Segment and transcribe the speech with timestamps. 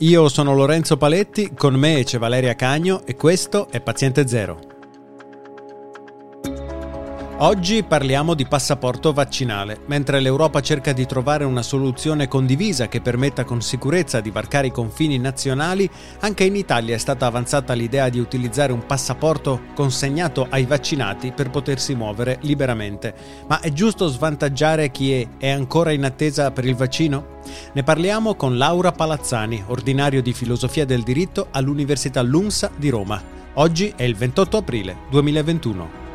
[0.00, 4.75] Io sono Lorenzo Paletti, con me c'è Valeria Cagno e questo è Paziente Zero.
[7.38, 9.80] Oggi parliamo di passaporto vaccinale.
[9.88, 14.72] Mentre l'Europa cerca di trovare una soluzione condivisa che permetta con sicurezza di varcare i
[14.72, 15.86] confini nazionali,
[16.20, 21.50] anche in Italia è stata avanzata l'idea di utilizzare un passaporto consegnato ai vaccinati per
[21.50, 23.14] potersi muovere liberamente.
[23.46, 27.40] Ma è giusto svantaggiare chi è, ancora in attesa per il vaccino?
[27.74, 33.22] Ne parliamo con Laura Palazzani, ordinario di filosofia del diritto all'Università LUMSA di Roma.
[33.58, 36.05] Oggi è il 28 aprile 2021.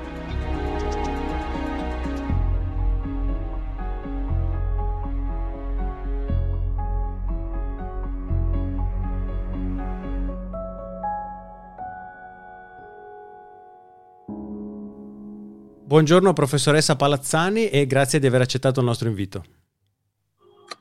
[15.91, 19.43] Buongiorno professoressa Palazzani e grazie di aver accettato il nostro invito.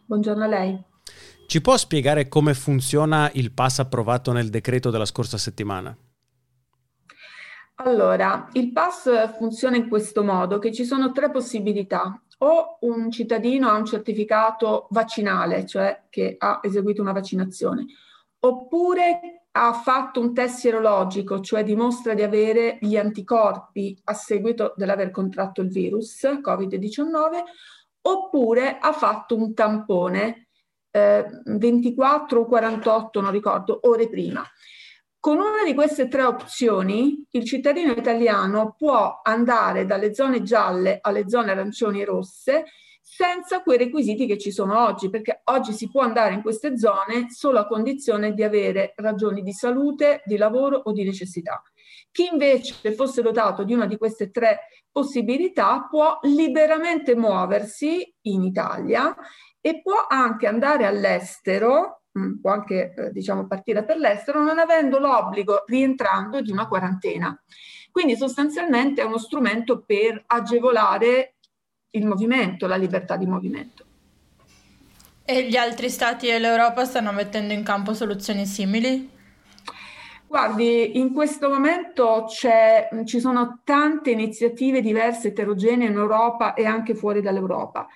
[0.07, 0.81] Buongiorno a lei.
[1.49, 5.99] Ci può spiegare come funziona il pass approvato nel decreto della scorsa settimana?
[7.75, 12.23] Allora, il pass funziona in questo modo, che ci sono tre possibilità.
[12.39, 17.85] O un cittadino ha un certificato vaccinale, cioè che ha eseguito una vaccinazione,
[18.39, 25.11] oppure ha fatto un test sierologico, cioè dimostra di avere gli anticorpi a seguito dell'aver
[25.11, 27.43] contratto il virus Covid-19,
[28.03, 30.49] oppure ha fatto un tampone
[30.91, 34.45] eh, 24 o 48, non ricordo, ore prima.
[35.19, 41.29] Con una di queste tre opzioni, il cittadino italiano può andare dalle zone gialle alle
[41.29, 42.65] zone arancioni e rosse
[43.13, 47.27] senza quei requisiti che ci sono oggi, perché oggi si può andare in queste zone
[47.29, 51.61] solo a condizione di avere ragioni di salute, di lavoro o di necessità.
[52.13, 54.61] Chi invece fosse dotato di una di queste tre
[54.93, 59.13] possibilità può liberamente muoversi in Italia
[59.61, 65.01] e può anche andare all'estero, mm, può anche eh, diciamo partire per l'estero, non avendo
[65.01, 67.37] l'obbligo rientrando di una quarantena.
[67.91, 71.35] Quindi sostanzialmente è uno strumento per agevolare
[71.91, 73.85] il movimento, la libertà di movimento.
[75.25, 79.19] E gli altri stati dell'Europa stanno mettendo in campo soluzioni simili?
[80.27, 87.21] Guardi, in questo momento ci sono tante iniziative diverse, eterogenee in Europa e anche fuori
[87.21, 87.89] dall'Europa.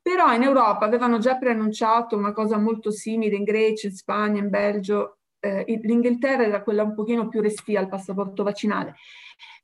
[0.00, 4.48] Però in Europa avevano già preannunciato una cosa molto simile in Grecia, in Spagna, in
[4.48, 5.18] Belgio.
[5.38, 8.94] Eh, L'Inghilterra era quella un pochino più restia al passaporto vaccinale.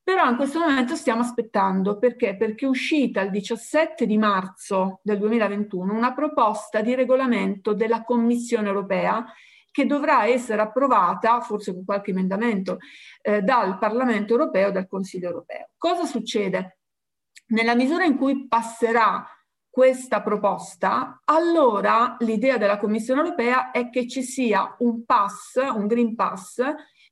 [0.09, 2.35] Però in questo momento stiamo aspettando perché?
[2.35, 8.69] Perché è uscita il 17 di marzo del 2021 una proposta di regolamento della Commissione
[8.69, 9.27] europea
[9.71, 12.79] che dovrà essere approvata, forse con qualche emendamento,
[13.21, 15.69] eh, dal Parlamento europeo e dal Consiglio europeo.
[15.77, 16.79] Cosa succede?
[17.49, 19.29] Nella misura in cui passerà
[19.69, 26.15] questa proposta, allora l'idea della Commissione europea è che ci sia un pass, un Green
[26.15, 26.63] Pass,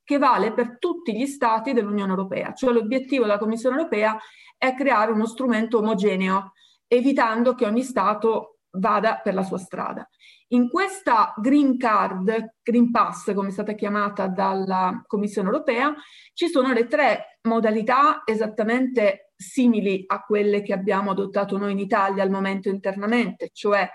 [0.06, 2.52] che vale per tutti gli Stati dell'Unione Europea.
[2.52, 4.16] Cioè l'obiettivo della Commissione Europea
[4.56, 6.52] è creare uno strumento omogeneo,
[6.86, 10.08] evitando che ogni Stato vada per la sua strada.
[10.48, 15.92] In questa Green Card, Green Pass, come è stata chiamata dalla Commissione Europea,
[16.34, 22.22] ci sono le tre modalità esattamente simili a quelle che abbiamo adottato noi in Italia
[22.22, 23.90] al momento internamente, cioè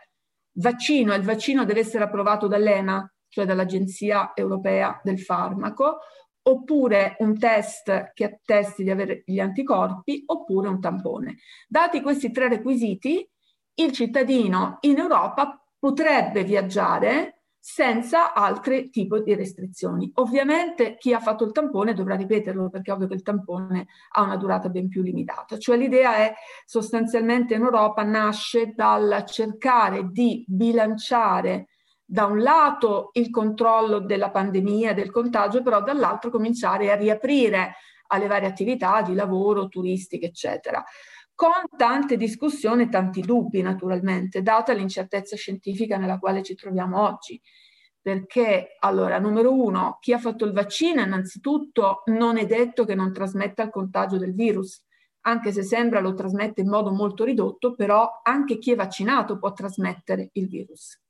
[0.57, 5.99] vaccino, il vaccino deve essere approvato dall'EMA, cioè dall'Agenzia Europea del Farmaco,
[6.43, 11.37] oppure un test che attesti di avere gli anticorpi, oppure un tampone.
[11.67, 13.27] Dati questi tre requisiti,
[13.75, 20.11] il cittadino in Europa potrebbe viaggiare senza altri tipi di restrizioni.
[20.15, 24.23] Ovviamente chi ha fatto il tampone dovrà ripeterlo perché è ovvio che il tampone ha
[24.23, 25.59] una durata ben più limitata.
[25.59, 26.33] Cioè l'idea è
[26.65, 31.67] sostanzialmente in Europa nasce dal cercare di bilanciare
[32.11, 37.75] da un lato il controllo della pandemia, del contagio, però dall'altro cominciare a riaprire
[38.07, 40.83] alle varie attività di lavoro, turistiche, eccetera.
[41.33, 47.41] Con tante discussioni e tanti dubbi, naturalmente, data l'incertezza scientifica nella quale ci troviamo oggi.
[48.01, 53.13] Perché, allora, numero uno, chi ha fatto il vaccino, innanzitutto, non è detto che non
[53.13, 54.83] trasmetta il contagio del virus
[55.23, 59.53] anche se sembra lo trasmette in modo molto ridotto, però anche chi è vaccinato può
[59.53, 61.00] trasmettere il virus.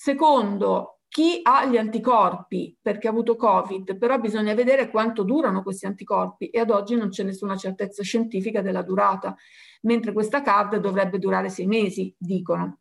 [0.00, 5.86] Secondo, chi ha gli anticorpi perché ha avuto Covid, però bisogna vedere quanto durano questi
[5.86, 9.34] anticorpi e ad oggi non c'è nessuna certezza scientifica della durata,
[9.82, 12.78] mentre questa card dovrebbe durare sei mesi, dicono.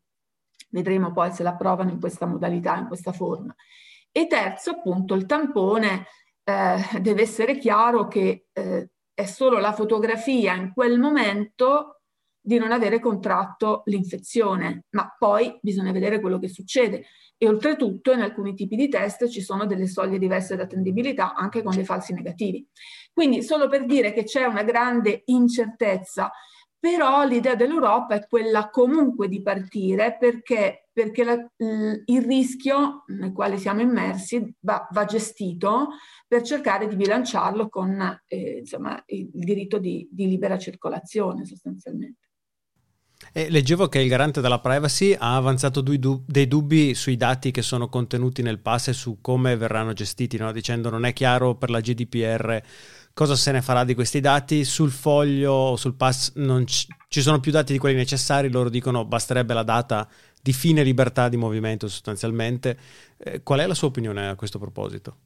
[0.70, 3.56] Vedremo poi se la provano in questa modalità, in questa forma.
[4.12, 6.06] E terzo, appunto, il tampone
[6.44, 11.97] eh, deve essere chiaro che eh, è solo la fotografia in quel momento
[12.48, 17.04] di non avere contratto l'infezione, ma poi bisogna vedere quello che succede.
[17.36, 21.76] E oltretutto in alcuni tipi di test ci sono delle soglie diverse d'attendibilità anche con
[21.76, 22.66] dei falsi negativi.
[23.12, 26.32] Quindi solo per dire che c'è una grande incertezza
[26.80, 33.58] però l'idea dell'Europa è quella comunque di partire perché, perché la, il rischio nel quale
[33.58, 35.90] siamo immersi va, va gestito
[36.28, 42.27] per cercare di bilanciarlo con eh, insomma, il diritto di, di libera circolazione sostanzialmente.
[43.32, 47.90] E leggevo che il garante della privacy ha avanzato dei dubbi sui dati che sono
[47.90, 50.52] contenuti nel pass e su come verranno gestiti, no?
[50.52, 52.62] dicendo non è chiaro per la GDPR
[53.18, 54.64] cosa se ne farà di questi dati.
[54.64, 56.34] Sul foglio o sul pass
[56.66, 60.08] ci, ci sono più dati di quelli necessari, loro dicono basterebbe la data
[60.40, 62.78] di fine libertà di movimento sostanzialmente.
[63.18, 65.18] Eh, qual è la sua opinione a questo proposito?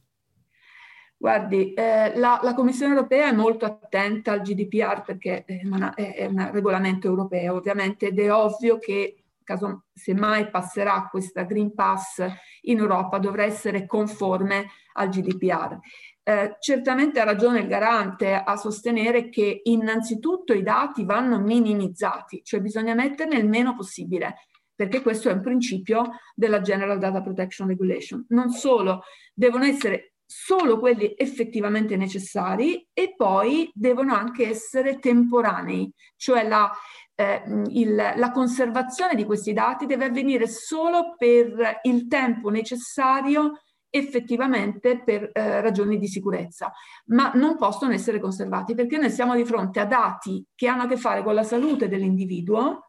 [1.21, 6.15] Guardi, eh, la, la, Commissione europea è molto attenta al GDPR perché è, una, è,
[6.15, 11.75] è, un regolamento europeo ovviamente ed è ovvio che caso se mai passerà questa Green
[11.75, 12.25] Pass
[12.61, 15.77] in Europa dovrà essere conforme al GDPR.
[16.23, 22.61] Eh, certamente ha ragione il garante a sostenere che innanzitutto i dati vanno minimizzati, cioè
[22.61, 28.25] bisogna metterne il meno possibile, perché questo è un principio della General Data Protection Regulation.
[28.29, 29.03] Non solo,
[29.35, 36.71] devono essere solo quelli effettivamente necessari e poi devono anche essere temporanei, cioè la,
[37.15, 45.03] eh, il, la conservazione di questi dati deve avvenire solo per il tempo necessario effettivamente
[45.03, 46.71] per eh, ragioni di sicurezza,
[47.07, 50.87] ma non possono essere conservati perché noi siamo di fronte a dati che hanno a
[50.87, 52.87] che fare con la salute dell'individuo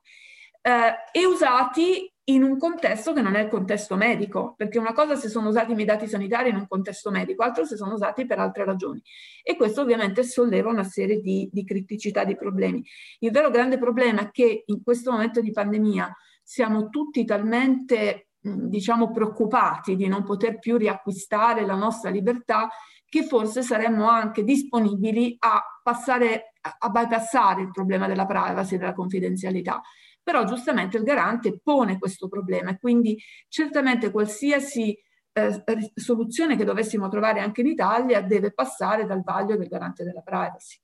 [0.61, 5.17] eh, e usati in un contesto che non è il contesto medico, perché una cosa
[5.17, 8.27] se sono usati i miei dati sanitari in un contesto medico, altro se sono usati
[8.27, 9.03] per altre ragioni.
[9.43, 12.85] E questo ovviamente solleva una serie di, di criticità, di problemi.
[13.19, 19.13] Il vero grande problema è che in questo momento di pandemia siamo tutti talmente diciamo
[19.13, 22.69] preoccupati di non poter più riacquistare la nostra libertà
[23.05, 28.95] che forse saremmo anche disponibili a passare a bypassare il problema della privacy e della
[28.95, 29.83] confidenzialità.
[30.23, 34.97] Però giustamente il garante pone questo problema e quindi certamente qualsiasi
[35.33, 35.65] eh,
[35.95, 40.79] soluzione che dovessimo trovare anche in Italia deve passare dal vaglio del garante della privacy.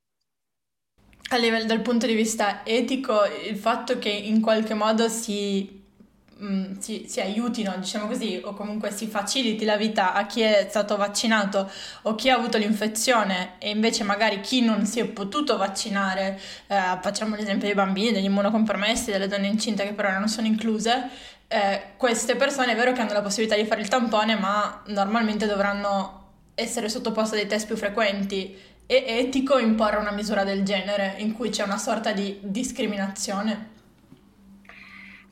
[1.30, 5.77] A livello dal punto di vista etico, il fatto che in qualche modo si
[6.38, 10.40] mh, mm, si, si, aiutino, diciamo così, o comunque si faciliti la vita a chi
[10.40, 11.70] è stato vaccinato
[12.02, 16.98] o chi ha avuto l'infezione e invece magari chi non si è potuto vaccinare, eh,
[17.00, 21.10] facciamo l'esempio dei bambini, degli immunocompromessi, delle donne incinte che però non sono incluse,
[21.48, 25.46] eh, queste persone è vero che hanno la possibilità di fare il tampone, ma normalmente
[25.46, 28.56] dovranno essere sottoposte a dei test più frequenti.
[28.84, 33.76] È etico imporre una misura del genere in cui c'è una sorta di discriminazione?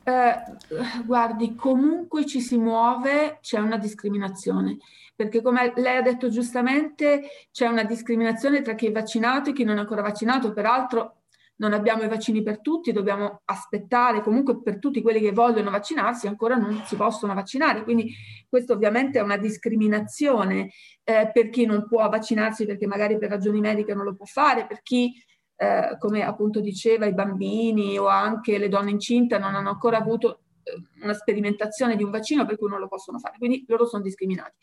[0.08, 4.76] Eh, guardi, comunque ci si muove, c'è una discriminazione,
[5.16, 9.64] perché come lei ha detto giustamente, c'è una discriminazione tra chi è vaccinato e chi
[9.64, 11.22] non è ancora vaccinato, peraltro
[11.56, 16.28] non abbiamo i vaccini per tutti, dobbiamo aspettare comunque per tutti quelli che vogliono vaccinarsi,
[16.28, 18.14] ancora non si possono vaccinare, quindi
[18.48, 20.70] questo ovviamente è una discriminazione
[21.02, 24.66] eh, per chi non può vaccinarsi perché magari per ragioni mediche non lo può fare,
[24.68, 25.12] per chi
[25.56, 30.42] eh, come appunto diceva, i bambini o anche le donne incinte non hanno ancora avuto
[30.62, 30.72] eh,
[31.02, 34.56] una sperimentazione di un vaccino per cui non lo possono fare, quindi loro sono discriminati.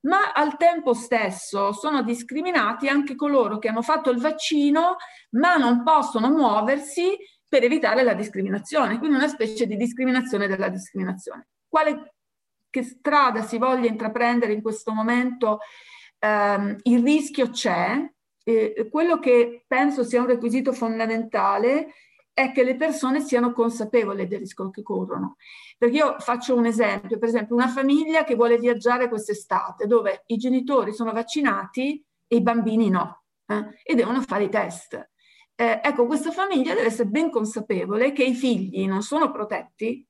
[0.00, 4.96] Ma al tempo stesso sono discriminati anche coloro che hanno fatto il vaccino
[5.30, 7.16] ma non possono muoversi
[7.48, 11.48] per evitare la discriminazione, quindi una specie di discriminazione della discriminazione.
[11.66, 12.14] Quale
[12.68, 15.60] che strada si voglia intraprendere in questo momento?
[16.18, 17.98] Ehm, il rischio c'è,
[18.48, 21.92] eh, quello che penso sia un requisito fondamentale
[22.32, 25.36] è che le persone siano consapevoli del rischio che corrono.
[25.76, 30.36] Perché io faccio un esempio, per esempio una famiglia che vuole viaggiare quest'estate, dove i
[30.36, 34.94] genitori sono vaccinati e i bambini no, eh, e devono fare i test.
[35.56, 40.06] Eh, ecco, questa famiglia deve essere ben consapevole che i figli non sono protetti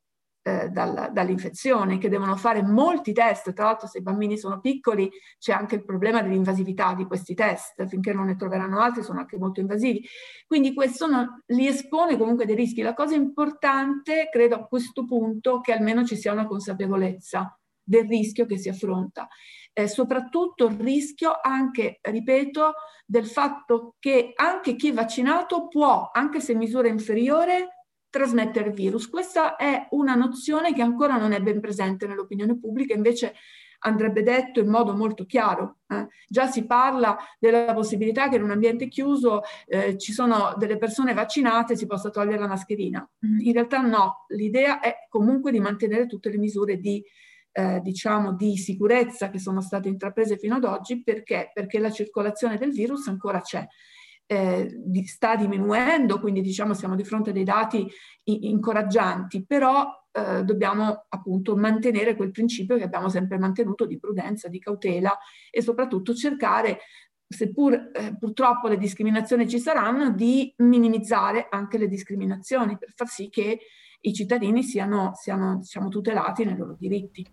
[0.47, 3.53] eh, dal, dall'infezione, che devono fare molti test.
[3.53, 5.11] Tra l'altro, se i bambini sono piccoli,
[5.41, 9.39] c'è anche il problema dell'invasività di questi test, finché non ne troveranno altri, sono anche
[9.39, 10.07] molto invasivi.
[10.47, 12.83] Quindi questo non, li espone comunque dei rischi.
[12.83, 18.47] La cosa importante, credo a questo punto, che almeno ci sia una consapevolezza del rischio
[18.47, 19.27] che si affronta.
[19.73, 22.73] Eh, soprattutto il rischio anche, ripeto,
[23.05, 27.76] del fatto che anche chi è vaccinato può, anche se in misura inferiore,
[28.11, 29.09] trasmettere virus.
[29.09, 33.35] Questa è una nozione che ancora non è ben presente nell'opinione pubblica, invece
[33.81, 35.79] andrebbe detto in modo molto chiaro.
[35.89, 36.07] Eh.
[36.29, 41.15] Già si parla della possibilità che in un ambiente chiuso eh, ci sono delle persone
[41.15, 43.09] vaccinate e si possa togliere la mascherina.
[43.21, 47.03] In realtà no, l'idea è comunque di mantenere tutte le misure di,
[47.53, 51.51] eh, diciamo, di sicurezza che sono state intraprese fino ad oggi perché?
[51.53, 53.67] Perché la circolazione del virus ancora c'è.
[54.27, 54.69] Eh,
[55.05, 57.87] sta diminuendo, quindi diciamo siamo di fronte a dei dati
[58.25, 64.59] incoraggianti, però eh, dobbiamo appunto mantenere quel principio che abbiamo sempre mantenuto di prudenza, di
[64.59, 65.17] cautela
[65.51, 66.81] e soprattutto cercare,
[67.29, 73.29] seppur eh, purtroppo le discriminazioni ci saranno, di minimizzare anche le discriminazioni per far sì
[73.29, 73.61] che
[74.01, 77.27] i cittadini siano, siano diciamo, tutelati nei loro diritti.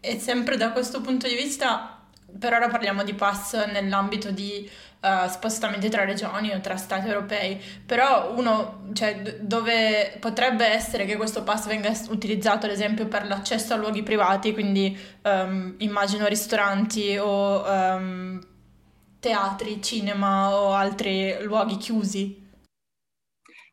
[0.00, 1.93] E sempre da questo punto di vista,
[2.38, 4.68] per ora parliamo di pass nell'ambito di
[5.00, 11.16] uh, spostamenti tra regioni o tra stati europei, però uno, cioè, dove potrebbe essere che
[11.16, 17.16] questo pass venga utilizzato ad esempio per l'accesso a luoghi privati, quindi um, immagino ristoranti
[17.16, 18.40] o um,
[19.20, 22.43] teatri, cinema o altri luoghi chiusi.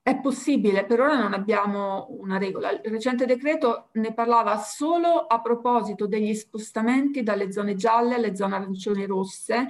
[0.03, 2.71] È possibile, per ora non abbiamo una regola.
[2.71, 8.55] Il recente decreto ne parlava solo a proposito degli spostamenti dalle zone gialle alle zone
[8.55, 9.67] arancioni rosse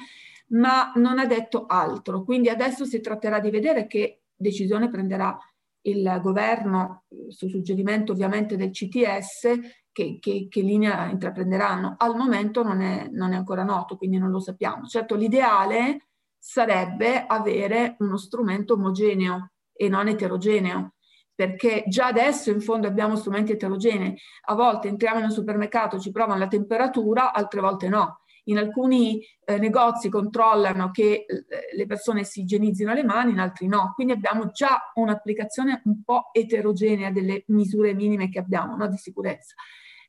[0.52, 2.24] ma non ha detto altro.
[2.24, 5.38] Quindi adesso si tratterà di vedere che decisione prenderà
[5.84, 9.60] il governo, su suggerimento ovviamente del CTS,
[9.92, 11.96] che, che, che linea intraprenderanno.
[11.98, 14.86] Al momento non è, non è ancora noto, quindi non lo sappiamo.
[14.86, 16.08] Certo, l'ideale
[16.38, 20.94] sarebbe avere uno strumento omogeneo e non eterogeneo,
[21.34, 24.16] perché già adesso in fondo abbiamo strumenti eterogenei.
[24.46, 29.22] A volte entriamo in un supermercato, ci provano la temperatura, altre volte no in alcuni
[29.46, 33.92] eh, negozi controllano che eh, le persone si igienizzino le mani, in altri no.
[33.94, 39.56] Quindi abbiamo già un'applicazione un po' eterogenea delle misure minime che abbiamo no, di sicurezza.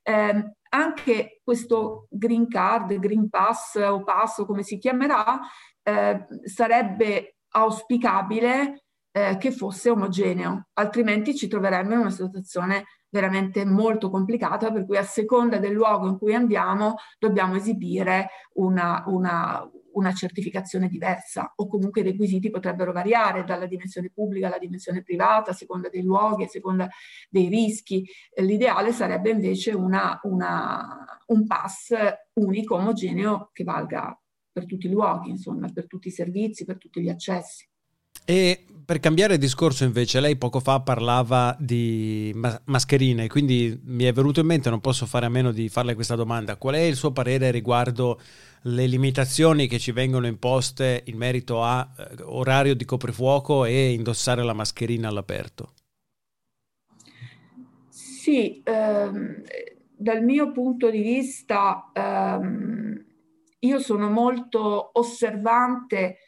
[0.02, 5.40] Eh, anche questo Green Card, Green Pass o Pass, come si chiamerà,
[5.82, 14.08] eh, sarebbe auspicabile eh, che fosse omogeneo, altrimenti ci troveremmo in una situazione veramente molto
[14.08, 20.12] complicata, per cui a seconda del luogo in cui andiamo dobbiamo esibire una, una, una
[20.14, 25.54] certificazione diversa o comunque i requisiti potrebbero variare dalla dimensione pubblica alla dimensione privata, a
[25.54, 26.88] seconda dei luoghi, a seconda
[27.28, 28.02] dei rischi.
[28.36, 31.94] L'ideale sarebbe invece una, una, un pass
[32.34, 34.18] unico, omogeneo, che valga
[34.50, 37.68] per tutti i luoghi, insomma, per tutti i servizi, per tutti gli accessi.
[38.24, 44.12] E per cambiare discorso invece, lei poco fa parlava di ma- mascherine, quindi mi è
[44.12, 46.96] venuto in mente, non posso fare a meno di farle questa domanda, qual è il
[46.96, 48.20] suo parere riguardo
[48.62, 54.42] le limitazioni che ci vengono imposte in merito a eh, orario di coprifuoco e indossare
[54.42, 55.72] la mascherina all'aperto?
[57.88, 59.42] Sì, ehm,
[59.96, 63.04] dal mio punto di vista ehm,
[63.60, 66.18] io sono molto osservante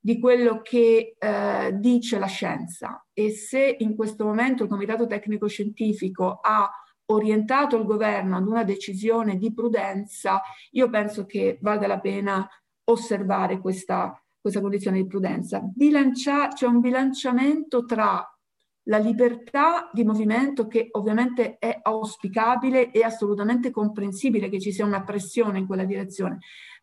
[0.00, 5.46] di quello che eh, dice la scienza e se in questo momento il Comitato Tecnico
[5.46, 6.70] Scientifico ha
[7.06, 10.40] orientato il governo ad una decisione di prudenza,
[10.70, 12.48] io penso che valga la pena
[12.84, 15.60] osservare questa, questa condizione di prudenza.
[15.60, 18.24] Bilancia, c'è un bilanciamento tra
[18.84, 25.04] la libertà di movimento che ovviamente è auspicabile e assolutamente comprensibile che ci sia una
[25.04, 26.38] pressione in quella direzione,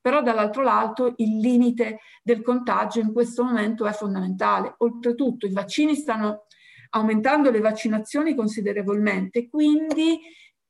[0.08, 4.76] però dall'altro lato il limite del contagio in questo momento è fondamentale.
[4.78, 6.46] Oltretutto i vaccini stanno
[6.92, 10.18] aumentando le vaccinazioni considerevolmente, quindi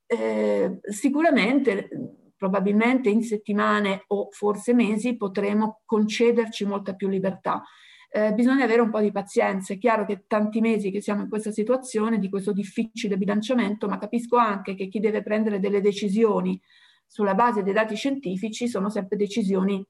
[0.08, 1.88] eh, sicuramente
[2.36, 7.62] probabilmente in settimane o forse mesi potremo concederci molta più libertà.
[8.10, 9.72] Eh, bisogna avere un po' di pazienza.
[9.72, 14.00] È chiaro che tanti mesi che siamo in questa situazione, di questo difficile bilanciamento, ma
[14.00, 16.60] capisco anche che chi deve prendere delle decisioni
[17.08, 19.84] sulla base dei dati scientifici sono sempre decisioni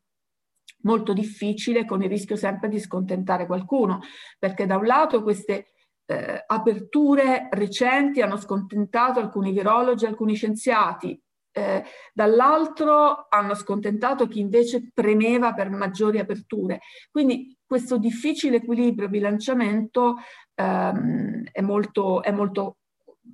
[0.81, 4.01] molto difficili con il rischio sempre di scontentare qualcuno,
[4.37, 5.71] perché da un lato queste
[6.05, 11.19] eh, aperture recenti hanno scontentato alcuni virologi, alcuni scienziati,
[11.51, 11.83] eh,
[12.13, 16.81] dall'altro hanno scontentato chi invece premeva per maggiori aperture.
[17.11, 20.17] Quindi questo difficile equilibrio, bilanciamento
[20.55, 22.77] ehm, è, molto, è molto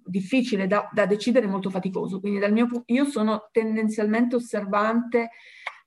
[0.06, 2.20] difficile da, da, decidere, molto faticoso.
[2.20, 5.30] Quindi dal mio, io sono tendenzialmente osservante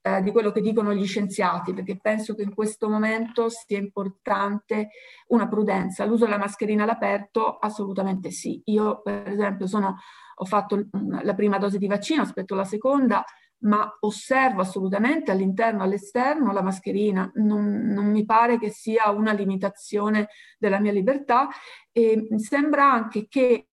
[0.03, 4.91] eh, di quello che dicono gli scienziati, perché penso che in questo momento sia importante
[5.29, 6.05] una prudenza.
[6.05, 7.59] L'uso della mascherina all'aperto?
[7.59, 8.63] Assolutamente sì.
[8.67, 9.97] Io per esempio sono,
[10.37, 10.89] ho fatto
[11.23, 13.25] la prima dose di vaccino, aspetto la seconda,
[13.59, 19.33] ma osservo assolutamente all'interno e all'esterno la mascherina, non, non, mi pare che sia una
[19.33, 21.49] limitazione della mia libertà
[21.91, 23.69] e sembra anche che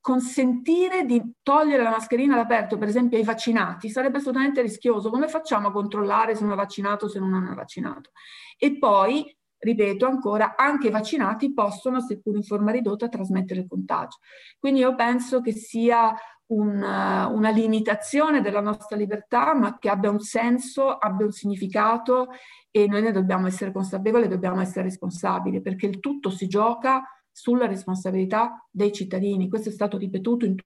[0.00, 5.10] consentire di togliere la mascherina all'aperto, per esempio ai vaccinati, sarebbe assolutamente rischioso.
[5.10, 8.10] Come facciamo a controllare se uno è vaccinato o se non è vaccinato?
[8.56, 14.18] E poi, ripeto ancora, anche i vaccinati possono, seppur in forma ridotta, trasmettere il contagio.
[14.58, 16.14] Quindi io penso che sia
[16.46, 22.28] un, una limitazione della nostra libertà, ma che abbia un senso, abbia un significato
[22.70, 27.02] e noi ne dobbiamo essere consapevoli, dobbiamo essere responsabili, perché il tutto si gioca
[27.38, 29.48] sulla responsabilità dei cittadini.
[29.48, 30.56] Questo è stato ripetuto in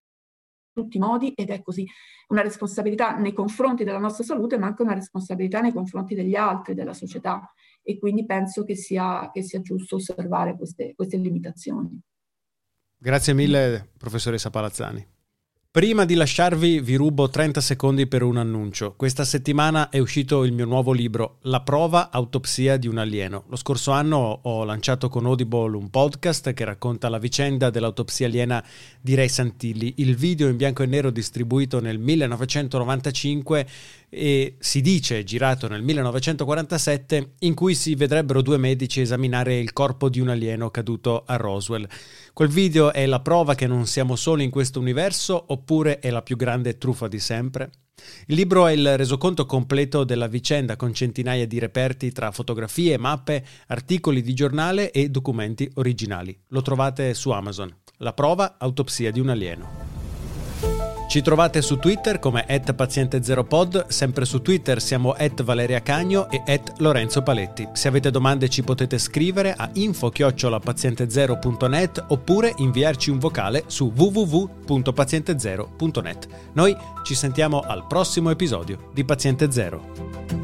[0.72, 1.86] tutti i modi ed è così.
[2.28, 6.72] Una responsabilità nei confronti della nostra salute, ma anche una responsabilità nei confronti degli altri,
[6.74, 7.52] della società.
[7.82, 12.00] E quindi penso che sia, che sia giusto osservare queste, queste limitazioni.
[12.96, 15.11] Grazie mille, professoressa Palazzani.
[15.72, 18.92] Prima di lasciarvi vi rubo 30 secondi per un annuncio.
[18.94, 23.44] Questa settimana è uscito il mio nuovo libro, La prova autopsia di un alieno.
[23.48, 28.62] Lo scorso anno ho lanciato con Audible un podcast che racconta la vicenda dell'autopsia aliena
[29.00, 29.94] di Ray Santilli.
[29.96, 33.66] Il video in bianco e nero distribuito nel 1995
[34.14, 40.10] e si dice girato nel 1947 in cui si vedrebbero due medici esaminare il corpo
[40.10, 41.88] di un alieno caduto a Roswell.
[42.34, 46.20] Quel video è la prova che non siamo soli in questo universo oppure è la
[46.20, 47.70] più grande truffa di sempre?
[48.26, 53.42] Il libro è il resoconto completo della vicenda con centinaia di reperti tra fotografie, mappe,
[53.68, 56.38] articoli di giornale e documenti originali.
[56.48, 57.74] Lo trovate su Amazon.
[57.98, 59.81] La prova autopsia di un alieno.
[61.12, 65.14] Ci trovate su Twitter come at paziente0pod, sempre su Twitter siamo
[65.44, 66.40] Valeria Cagno e
[66.78, 67.68] Lorenzo Paletti.
[67.74, 76.28] Se avete domande ci potete scrivere a info-paziente0.net oppure inviarci un vocale su www.paziente0.net.
[76.54, 80.41] Noi ci sentiamo al prossimo episodio di Paziente Zero.